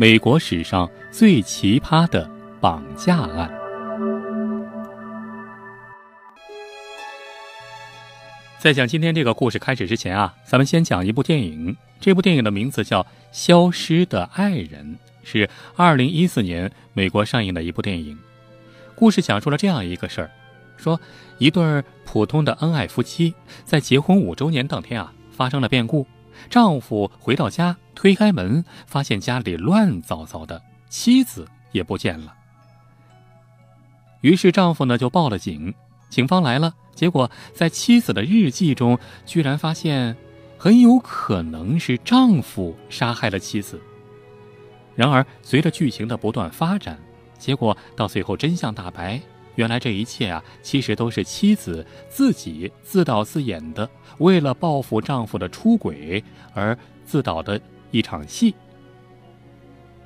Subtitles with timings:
[0.00, 3.52] 美国史上最奇葩的绑架案。
[8.60, 11.76] 在讲今天这个故事开始之前啊，咱们先讲一部电影。
[11.98, 13.02] 这部电影的名字叫
[13.32, 14.96] 《消失的爱人》，
[15.28, 18.16] 是二零一四年美国上映的一部电影。
[18.94, 20.30] 故事讲述了这样一个事儿：
[20.76, 21.00] 说
[21.38, 23.34] 一对普通的恩爱夫妻
[23.64, 26.06] 在结婚五周年当天啊，发生了变故。
[26.48, 32.34] 丈夫回到家，推开门，发现家里乱糟糟的，妻子也不见了。
[34.20, 35.74] 于是丈夫呢就报了警，
[36.08, 40.16] 警方来了，结果在妻子的日记中，居然发现
[40.58, 43.80] 很有可能是丈夫杀害了妻子。
[44.96, 46.98] 然而，随着剧情的不断发展，
[47.38, 49.20] 结果到最后真相大白。
[49.58, 56.22] 原来这一切啊，其实都是妻子自己自导自演的，为了报复丈夫的出轨
[56.54, 58.54] 而自导的一场戏。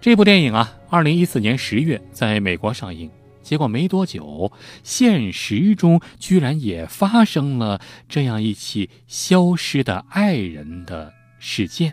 [0.00, 3.10] 这部电影啊，二零一四年十月在美国上映，
[3.42, 4.50] 结果没多久，
[4.82, 7.78] 现实中居然也发生了
[8.08, 11.92] 这样一起消失的爱人的事件。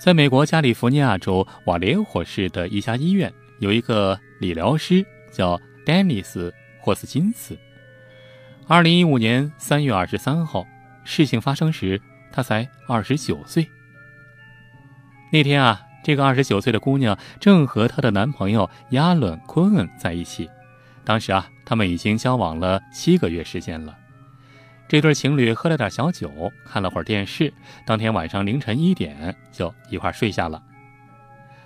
[0.00, 5.06] 在美国加利福尼亚州瓦列霍市的一家医院，有一个理疗师。
[5.32, 7.58] 叫丹尼斯·霍斯金斯。
[8.68, 10.64] 二零一五年三月二十三号，
[11.04, 13.66] 事情发生时，他才二十九岁。
[15.32, 20.48] 那天啊，这个二十九岁的姑娘正和她的男朋友亚伦·昆恩在一起。
[21.04, 23.98] 当时啊，他们已经交往了七个月时间了。
[24.86, 26.30] 这对情侣喝了点小酒，
[26.64, 27.52] 看了会儿电视。
[27.84, 30.62] 当天晚上凌晨一点就一块睡下了。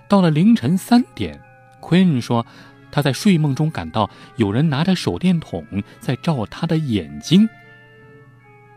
[0.07, 1.39] 到了凌晨三点，
[1.79, 2.45] 昆恩说。
[2.91, 5.65] 他在睡梦中感到有人拿着手电筒
[5.99, 7.47] 在照他的眼睛。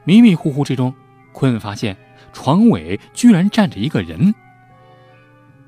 [0.05, 0.95] 迷迷糊糊之中，
[1.33, 1.97] 坤发现
[2.33, 4.35] 床尾居然站着一个人。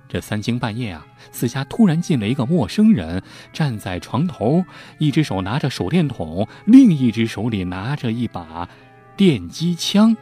[0.09, 4.63] 这三更半夜啊，四下突然进来一个陌生人，站在床头，
[4.99, 8.69] 一只手拿着手电筒，另一只手里拿着一把
[9.17, 10.15] 电击枪。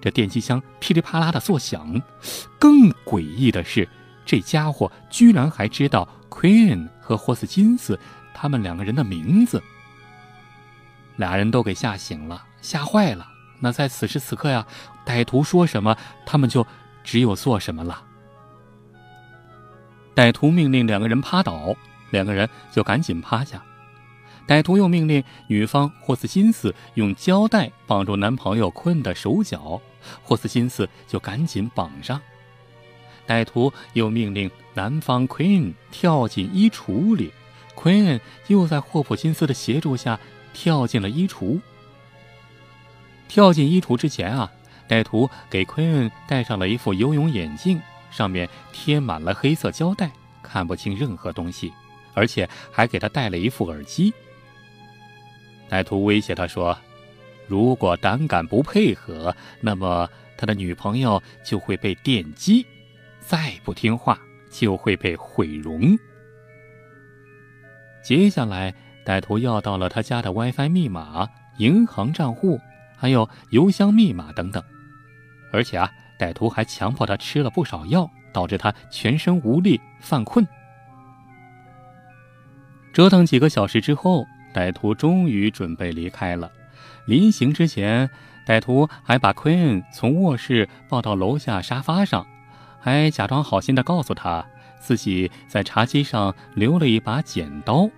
[0.00, 2.00] 这电击枪噼里啪啦的作响。
[2.60, 3.88] 更诡异的是，
[4.24, 6.88] 这家伙居然还知道 Queen。
[7.00, 7.96] 和霍斯金斯，
[8.34, 9.62] 他们两个人的名字，
[11.14, 13.24] 俩人都给吓醒了，吓坏了。
[13.60, 14.66] 那在此时此刻呀，
[15.06, 16.66] 歹徒说什么，他们就
[17.04, 18.02] 只有做什么了。
[20.16, 21.76] 歹徒命令两个人趴倒，
[22.10, 23.62] 两个人就赶紧趴下。
[24.48, 29.80] 歹徒又命令女方霍斯金斯用胶带绑住男朋友困的手脚，
[30.24, 32.20] 霍斯金斯就赶紧绑上。
[33.26, 37.32] 歹徒又命令南方 Queen 跳进衣橱里
[37.74, 40.18] ，Queen 又在霍普金斯的协助下
[40.52, 41.60] 跳进了衣橱。
[43.28, 44.50] 跳进衣橱之前啊，
[44.88, 50.10] 歹徒给 Queen 戴上了一副游泳眼镜，上面贴满了黑色胶带，
[50.42, 51.72] 看不清任何东西，
[52.14, 54.14] 而且还给他戴了一副耳机。
[55.68, 56.78] 歹徒威胁他说
[57.48, 62.64] ：“如果胆敢不配合，那么他的女朋友就会被电击。”
[63.26, 64.16] 再不听话
[64.48, 65.98] 就会被毁容。
[68.04, 68.72] 接下来，
[69.04, 71.28] 歹徒要到了他家的 WiFi 密码、
[71.58, 72.60] 银行账户，
[72.96, 74.62] 还有邮箱密码等等。
[75.52, 80.46] 而且啊，歹徒还强迫他吃了不少药，导致他全身无力、犯困。
[82.92, 86.52] 折腾几个小时之后，歹徒终于准备离开了。
[87.06, 88.08] 临行之前，
[88.46, 92.24] 歹徒还把 Queen 从卧室抱到楼下沙发上。
[92.80, 94.46] 还假装好心的告诉他，
[94.78, 97.88] 自己在茶几上留了一把剪刀。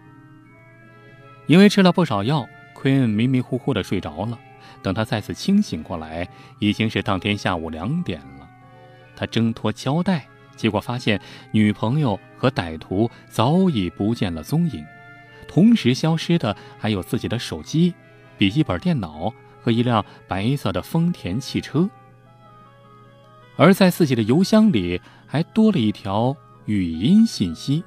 [1.46, 4.38] 因为吃了不少药，奎恩迷迷糊糊的睡着了。
[4.82, 6.28] 等他再次清醒过来，
[6.58, 8.48] 已经是当天下午两点了。
[9.16, 14.84] 他挣脱胶带，结果发现女朋友和歹徒早已不见了踪影，
[15.48, 17.92] 同时消失的还有自己的手机、
[18.36, 21.88] 笔记本电脑和一辆白色的丰田汽车。
[23.58, 26.34] 而在自己的邮箱里还多了一条
[26.66, 27.82] 语音信息，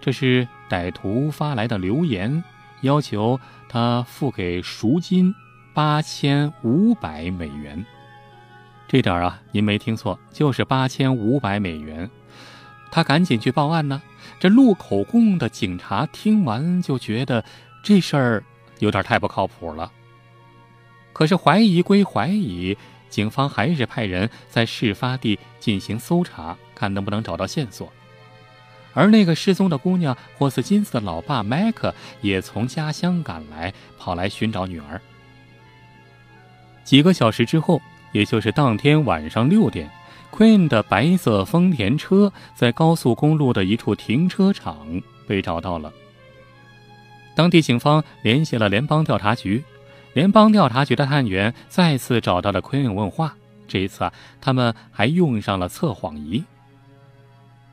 [0.00, 2.42] 这是歹徒发来的留言，
[2.80, 3.38] 要求
[3.68, 5.32] 他付给赎金
[5.72, 7.86] 八千五百美元。
[8.88, 12.10] 这点儿啊，您没听错，就是八千五百美元。
[12.90, 14.02] 他赶紧去报案呢。
[14.40, 17.44] 这录口供的警察听完就觉得
[17.84, 18.44] 这事儿
[18.80, 19.92] 有点太不靠谱了。
[21.12, 22.76] 可是怀疑归怀疑。
[23.12, 27.92] 警方还是派人在事发地进行搜查，看能不能找到线索。
[28.94, 34.98] 而那个失踪的姑娘霍斯金斯的老爸麦克也从家乡赶来，跑来寻找女儿。
[36.84, 37.82] 几个小时之后，
[38.12, 39.90] 也就是当天晚上六点
[40.30, 45.92] ，Queen 的白色丰田车在高速公路的一处停车场被找到了。
[47.34, 49.62] 当地警方联系了联邦调查局，
[50.14, 53.36] 联邦调查局的探员再次找到了 Queen 问话。
[53.66, 56.44] 这一次啊，他们还用上了测谎仪。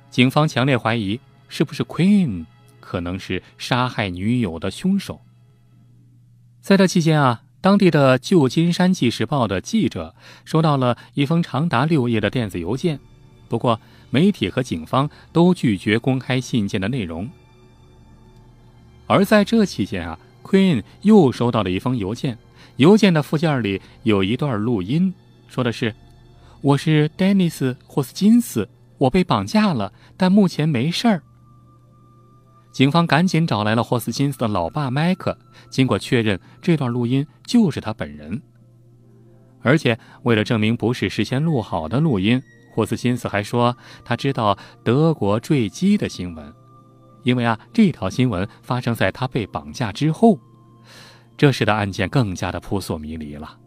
[0.09, 1.19] 警方强烈怀疑，
[1.49, 2.45] 是不是 Queen
[2.79, 5.19] 可能是杀害女友的凶手。
[6.61, 10.15] 在这期间啊，当地的旧金山纪事报的记者
[10.45, 12.99] 收到了一封长达六页的电子邮件，
[13.49, 17.29] 不过媒体和警方都拒绝公开信件的内容。
[19.07, 20.17] 而在这期间啊
[20.49, 22.35] ，Queen 又收到了一封邮件，
[22.77, 25.13] 邮件的附件里有一段录音，
[25.47, 25.93] 说的是
[26.61, 28.67] ：“我是丹尼斯·霍斯金斯，
[28.97, 31.21] 我被绑架了，但目前没事儿。”
[32.73, 35.37] 警方赶紧找来了霍斯金斯的老爸麦克，
[35.69, 38.41] 经过确认，这段录音就是他本人。
[39.61, 42.41] 而且为了证明不是事先录好的录音，
[42.71, 46.53] 霍斯金斯还说他知道德国坠机的新闻。
[47.23, 50.39] 因为啊，这条新闻发生在他被绑架之后，
[51.37, 53.57] 这使得案件更加的扑朔迷离了。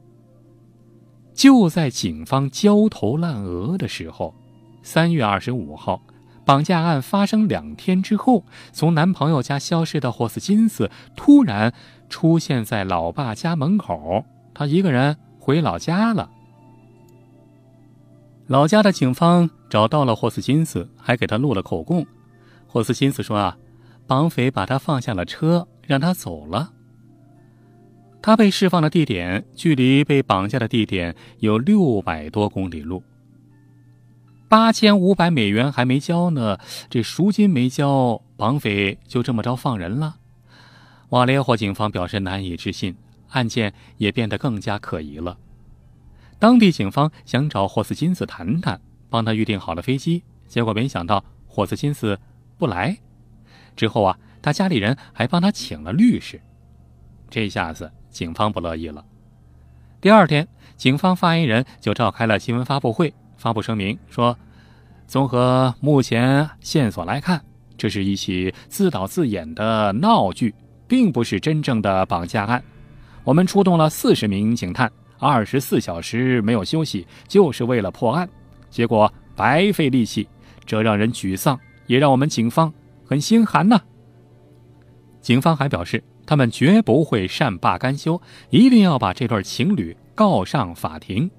[1.35, 4.35] 就在警方焦头烂额的时候，
[4.83, 6.03] 三月二十五号，
[6.45, 11.73] 绑架案发生两天之后，从男朋友家消失的霍斯金斯突然
[12.09, 16.31] 出现在老爸家门口，他一个人回老家了。
[18.49, 22.07] 老家的警方找到了霍斯金斯，还给他录了口供。
[22.73, 23.59] 霍斯金斯说：“啊，
[24.07, 26.73] 绑匪把他放下了车，让他走了。
[28.23, 33.03] 他被释放的地点距离被绑架的地点有六百多公里路。
[34.49, 36.59] 八千五百美元还没交呢，
[36.89, 40.17] 这赎金没交，绑匪就这么着放人了。”
[41.11, 42.97] 瓦列霍警方表示难以置信，
[43.33, 45.37] 案件也变得更加可疑了。
[46.39, 48.81] 当地警方想找霍斯金斯谈谈，
[49.11, 52.19] 帮他预定好了飞机，结果没想到霍斯金斯。
[52.59, 52.97] 不来，
[53.75, 56.41] 之后啊，他家里人还帮他请了律师，
[57.29, 59.05] 这下子警方不乐意了。
[60.01, 60.47] 第二天，
[60.77, 64.37] 警方发言人就召开了新闻发布会，发布声明说
[65.07, 67.41] ：“综合目前线索来看，
[67.77, 70.55] 这是一起自导自演的闹剧，
[70.89, 72.63] 并不是真正的绑架案。
[73.25, 78.29] 我们出动了四十名警探，二十四小时没有休息，就是为了破案，
[78.71, 80.29] 结果白费力气，
[80.67, 81.59] 这让人沮丧。”
[81.93, 82.73] 也让我们警方
[83.05, 83.83] 很心寒呐。
[85.21, 88.19] 警方还表示，他们绝不会善罢甘休，
[88.49, 91.31] 一定要把这对情侣告上法庭。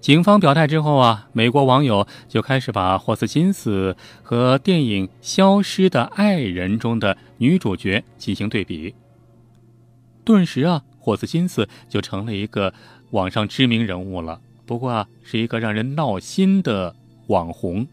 [0.00, 8.94] 警方表态之后啊，美国网友就开始把霍斯金斯和电影《消失的爱人》中的女主角进行对比。
[10.24, 12.72] 顿时啊，霍斯金斯就成了一个
[13.10, 14.40] 网上知名人物了。
[14.64, 16.94] 不过，是一个让人闹心的
[17.26, 17.84] 网红。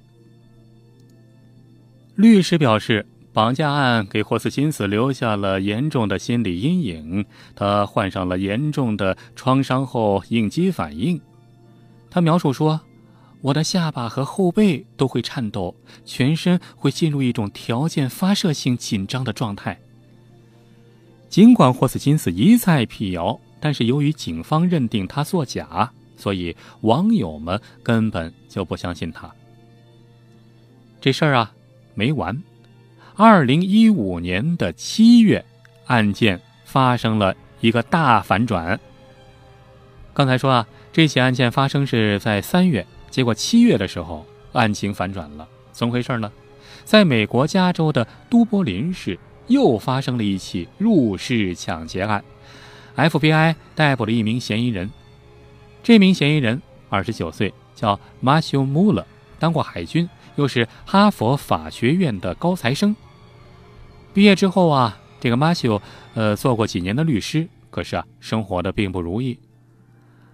[2.18, 7.24] 律师表示，绑架案给霍斯金斯留下了严重的心理阴影，
[7.56, 11.22] 他患上了严重的创伤后应激反应。
[12.10, 12.81] 他描述说
[13.42, 15.75] ：“我的下巴和后背都会颤抖，
[16.06, 19.80] 全身会进入一种条件发射性紧张的状态。”
[21.30, 29.31] 尽管霍斯金斯一再辟谣，但是由于警方认定他作假，所以网友们根本就不相信他。
[31.00, 31.53] 这事儿啊。
[31.98, 32.44] 没完，
[33.16, 35.44] 二零一五年的七月，
[35.88, 38.80] 案件发生了一个大反转。
[40.13, 44.24] 刚才说啊，这起案件发生是在三月，结果七月的时候
[44.54, 46.32] 案情反转了，怎么回事呢？
[46.86, 52.24] 在美国加州的都柏林市又发生了一起入室抢劫案
[52.96, 54.92] ，FBI 逮捕了一名嫌疑人。
[55.82, 59.04] 这名嫌疑人二十九岁，叫马修·穆勒，
[59.39, 60.08] 当过海军。
[60.38, 62.96] 又是哈佛法学院的高材生。
[64.13, 65.79] 毕业之后啊，这个马修，
[66.15, 69.38] 呃，做过几年的律师，可是啊，生活的并不如意。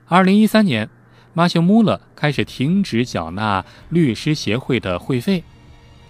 [0.06, 0.90] 二零一三年，
[1.34, 5.44] 马修穆勒开始停止缴纳律师协会的会费。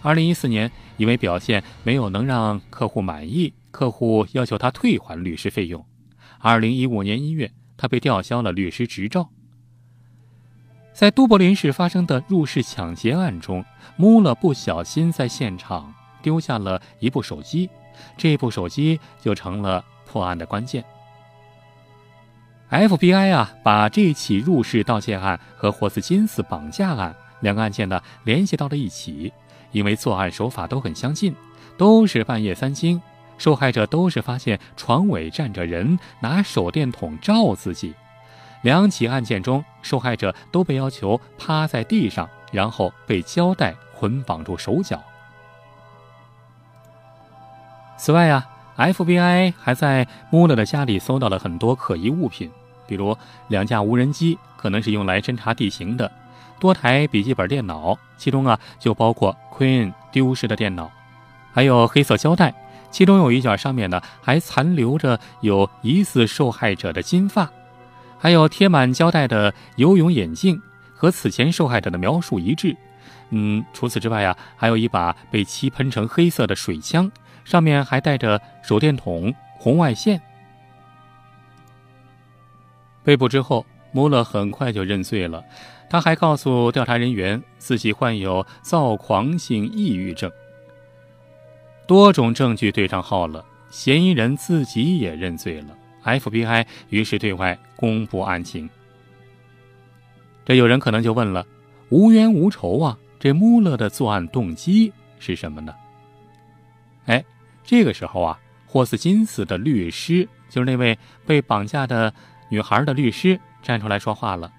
[0.02, 5.86] 二零一四年，因为表现没有能让客户满意，客户要求他退还律师费用。
[6.40, 9.30] 二零一五年一月，他被吊销了律师执照。
[10.94, 13.66] 在都柏林市发生的入室抢劫案中，
[13.98, 17.70] 穆勒不小心在现场丢下了一部手机，
[18.16, 20.84] 这部手机就成了破案的关键。
[22.70, 29.34] FBI 啊，把这起入室盗窃案和霍斯金斯绑架案两个案件呢联系到了一起，
[29.72, 31.36] 因为作案手法都很相近，
[31.76, 33.02] 都是半夜三更，
[33.40, 37.94] 受害者都是发现床尾站着人，拿手电筒照自己。
[38.64, 45.02] 两起案件中，受害者都被要求趴在地上，然后被胶带捆绑住手脚。
[47.98, 52.50] 此外呀，FBI 还在穆勒的家里搜到了很多可疑物品，
[52.88, 53.16] 比如
[53.48, 56.10] 两架无人机，可能是用来侦察地形的；
[56.60, 60.88] 多台笔记本电脑，其中啊就包括 Queen 丢失的电脑；
[61.54, 62.54] 还有黑色胶带，
[62.92, 67.48] 其中有一卷上面呢还残留着有疑似受害者的金发；
[68.24, 70.62] 还有贴满胶带的游泳眼镜，
[70.96, 72.74] 和此前受害者的描述一致。
[73.32, 77.12] 嗯，除此之外呀，还有一把被漆喷成黑色的水枪。
[77.44, 80.22] 上面还带着手电筒、红外线。
[83.04, 85.44] 被捕之后，穆勒很快就认罪了。
[85.90, 90.32] 他还告诉调查人员自己患有躁狂性抑郁症。
[91.86, 95.78] 多种证据对上号了，嫌疑人自己也认罪了。
[96.04, 98.70] FBI 于是对外公布案情。
[100.46, 101.46] 这有人可能就问了：
[101.90, 105.74] 无冤无仇啊，这穆勒的作案动机是什么呢？
[107.06, 107.24] 哎。
[107.66, 112.14] 这个时候啊，霍斯金斯的律师，就是那位被绑架的
[112.50, 114.52] 女孩的律师，站出来说话了。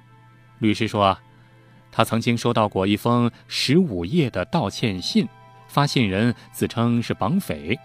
[0.59, 1.15] 律师说，
[1.93, 5.29] 他曾经收到过一封十五页的道歉信，
[5.69, 7.79] 发信人自称是绑匪。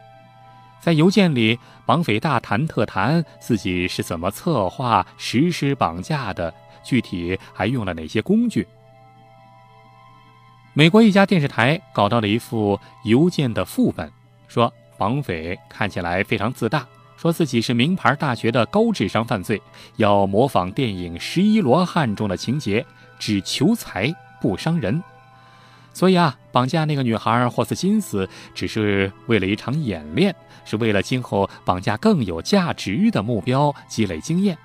[0.79, 8.67] 在邮件里，绑匪大谈特谈自己是怎么策划实施绑架的，具体还用了哪些工具。
[10.73, 14.11] 美国一家电视台搞到了一副邮件的副本，
[14.47, 14.71] 说。
[14.99, 19.61] 绑匪看起来非常自大，说自己是名牌大学的高智商犯罪，
[19.95, 22.85] 要模仿电影《十一罗汉》中的情节，
[23.17, 25.01] 只求财不伤人。
[25.99, 28.25] 所以啊，绑架那个女孩霍斯金斯
[28.55, 34.57] 只是为了一场演练，是为了今后绑架更有价值的目标积累经验。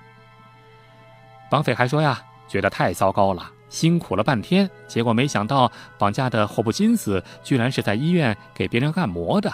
[1.49, 9.51] 绑匪还说呀，觉得太糟糕了，辛苦了半天，结果没想到绑架的霍普金斯居然是在医院给别人按摩的。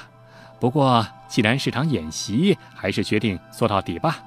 [0.60, 4.20] 不过，既然是场演习，还是决定做到底吧。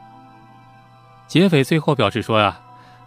[1.29, 2.61] 劫匪最后表示说：“呀，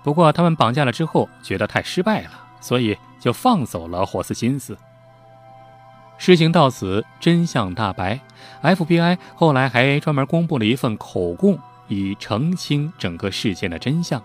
[0.03, 4.77] 不过他们绑架了之后，觉得太失败了，所以就放走了霍斯金斯。”
[6.17, 8.19] 事情到此，真相大白。
[8.63, 14.21] FBI 后来还专门公布了一份口供，以澄清整个事件的真相。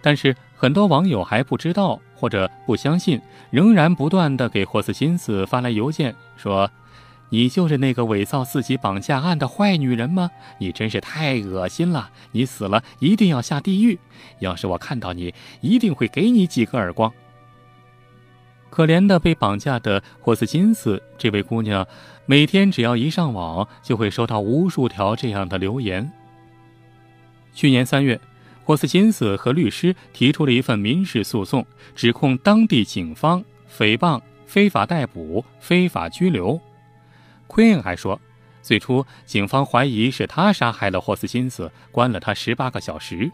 [0.00, 6.70] 但是很多网友还不知道或者不相信，仍然不断的给霍斯金斯发来邮件说。
[7.30, 10.30] 你就是那个伪造自己绑架案的坏女人吗？
[10.56, 12.10] 你真是太恶心了！
[12.32, 13.98] 你死了一定要下地狱。
[14.38, 17.12] 要是我看到你，一定会给你几个耳光。
[18.70, 21.86] 可怜的被绑架的霍斯金斯这位姑娘，
[22.26, 26.10] 每天只要一上网，就会收到无数条这样的留言。
[27.54, 28.20] 去年三月，
[28.64, 33.42] 霍斯金斯和律师提出了一份民事诉讼，指控当地警方
[33.76, 36.60] 诽谤、非法逮捕、非法拘留。
[37.48, 38.20] Queen 还说，
[38.60, 43.32] 最初警方怀疑是他杀害了霍斯金斯，关了他十八个小时。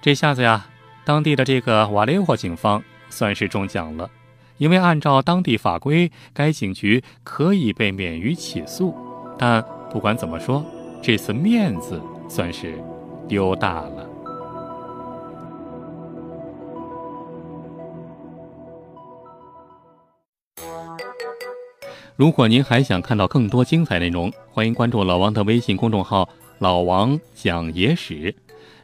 [0.00, 0.66] 这下子呀，
[1.04, 4.10] 当地的这个瓦雷霍警方算是中奖了，
[4.58, 8.94] 因为按照当地法规，该警局可以被免于起诉。
[9.38, 10.64] 但不管怎么说，
[11.02, 12.78] 这次面子算是
[13.28, 14.08] 丢大了。
[22.16, 26.28] 如果您还想看到更多精彩内容，欢迎关注老王的微信公众号
[26.60, 28.32] “老王讲野史”，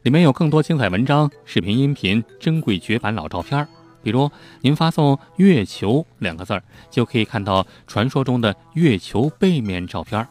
[0.02, 3.68] 里面有更多精彩文章、视频、音频、珍贵绝版老照片。
[4.02, 4.30] 比如，
[4.62, 10.24] 您发送“月球”两个字儿，就可以看到传说中的月球背面照片；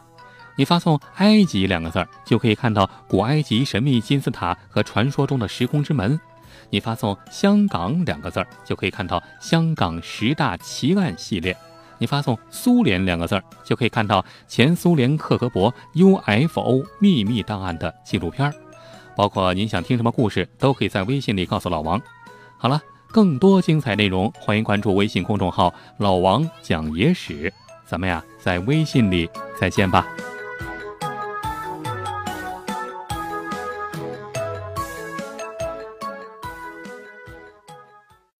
[0.56, 6.18] 你发送“埃及”两个字儿，就可以看到古埃及神秘金字塔和传说中的时空之门；
[6.70, 11.56] 你发送“香港”两个字儿，就可以看到香港十大奇案系列。
[11.98, 18.54] 你发送“苏联”两个字儿，就可以看到前苏联克格勃 UFO 秘密档案的纪录片儿，
[19.14, 22.00] 包括您想听什么故事，都可以在微信里告诉老王。
[22.56, 22.80] 好了，
[23.12, 27.52] 更多精彩内容，欢迎关注微信公众号“老王讲野史”。
[27.84, 30.06] 咱们呀，在微信里再见吧。